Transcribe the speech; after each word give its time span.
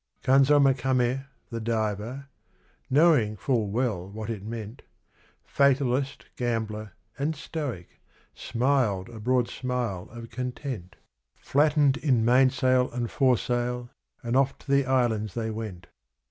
Kanzo 0.23 0.59
Makame, 0.59 1.27
the 1.51 1.59
diver 1.59 2.25
knowing 2.89 3.37
full 3.37 3.67
well 3.67 4.09
what 4.09 4.31
it 4.31 4.41
meant 4.41 4.81
Fatalist, 5.45 6.25
gambler, 6.35 6.93
and 7.19 7.35
stoic, 7.35 8.01
smiled 8.33 9.09
a 9.09 9.19
broad 9.19 9.47
smile 9.47 10.09
of 10.09 10.31
content, 10.31 10.95
Flattened 11.35 11.97
in 11.97 12.25
mainsail 12.25 12.89
and 12.91 13.11
foresail, 13.11 13.91
and 14.23 14.35
off 14.35 14.57
to 14.57 14.71
the 14.71 14.87
Islands 14.87 15.35
they 15.35 15.51
went. 15.51 15.85